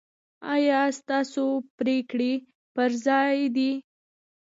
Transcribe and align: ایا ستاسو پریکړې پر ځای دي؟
ایا 0.53 0.81
ستاسو 0.99 1.45
پریکړې 1.77 2.33
پر 2.75 2.89
ځای 3.05 3.35
دي؟ 3.55 3.71